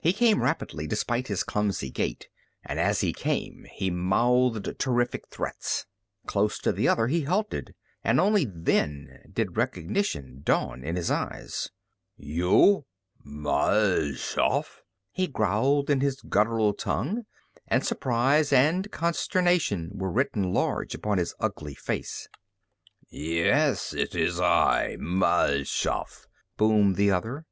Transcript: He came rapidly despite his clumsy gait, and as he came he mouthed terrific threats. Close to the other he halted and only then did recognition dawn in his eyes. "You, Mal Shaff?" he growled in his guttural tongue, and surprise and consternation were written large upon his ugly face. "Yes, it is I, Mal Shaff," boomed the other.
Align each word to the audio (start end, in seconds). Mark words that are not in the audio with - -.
He 0.00 0.12
came 0.12 0.42
rapidly 0.42 0.88
despite 0.88 1.28
his 1.28 1.44
clumsy 1.44 1.88
gait, 1.88 2.26
and 2.64 2.80
as 2.80 3.00
he 3.00 3.12
came 3.12 3.64
he 3.70 3.90
mouthed 3.92 4.76
terrific 4.76 5.28
threats. 5.28 5.86
Close 6.26 6.58
to 6.62 6.72
the 6.72 6.88
other 6.88 7.06
he 7.06 7.22
halted 7.22 7.76
and 8.02 8.18
only 8.18 8.44
then 8.44 9.30
did 9.32 9.56
recognition 9.56 10.40
dawn 10.42 10.82
in 10.82 10.96
his 10.96 11.12
eyes. 11.12 11.70
"You, 12.16 12.86
Mal 13.22 14.14
Shaff?" 14.14 14.82
he 15.12 15.28
growled 15.28 15.90
in 15.90 16.00
his 16.00 16.22
guttural 16.22 16.74
tongue, 16.74 17.24
and 17.68 17.86
surprise 17.86 18.52
and 18.52 18.90
consternation 18.90 19.90
were 19.94 20.10
written 20.10 20.52
large 20.52 20.92
upon 20.96 21.18
his 21.18 21.36
ugly 21.38 21.76
face. 21.76 22.26
"Yes, 23.06 23.94
it 23.94 24.16
is 24.16 24.40
I, 24.40 24.96
Mal 24.98 25.62
Shaff," 25.62 26.26
boomed 26.56 26.96
the 26.96 27.12
other. 27.12 27.46